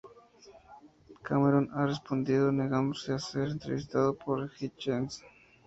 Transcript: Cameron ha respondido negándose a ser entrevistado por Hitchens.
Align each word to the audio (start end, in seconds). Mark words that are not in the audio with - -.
Cameron 1.23 1.67
ha 1.75 1.85
respondido 1.85 2.51
negándose 2.51 3.13
a 3.13 3.19
ser 3.19 3.49
entrevistado 3.49 4.15
por 4.17 4.51
Hitchens. 4.59 5.21